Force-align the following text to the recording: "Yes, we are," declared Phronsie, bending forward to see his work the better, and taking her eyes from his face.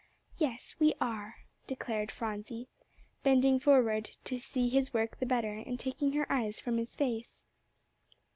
"Yes, 0.39 0.73
we 0.79 0.95
are," 0.99 1.41
declared 1.67 2.11
Phronsie, 2.11 2.67
bending 3.21 3.59
forward 3.59 4.05
to 4.23 4.39
see 4.39 4.67
his 4.67 4.95
work 4.95 5.19
the 5.19 5.27
better, 5.27 5.53
and 5.59 5.79
taking 5.79 6.13
her 6.13 6.25
eyes 6.27 6.59
from 6.59 6.77
his 6.79 6.95
face. 6.95 7.43